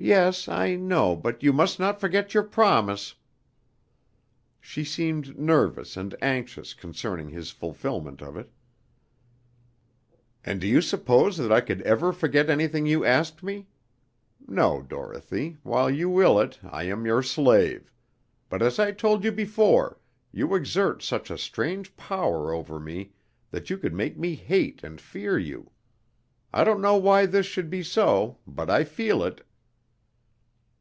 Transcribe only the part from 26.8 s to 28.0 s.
know why this should be